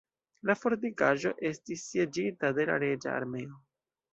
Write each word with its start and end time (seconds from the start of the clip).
La 0.49 0.53
fortikaĵo 0.61 1.33
estis 1.51 1.83
sieĝita 1.91 2.53
de 2.61 2.69
la 2.71 2.79
reĝa 2.85 3.17
armeo. 3.19 3.63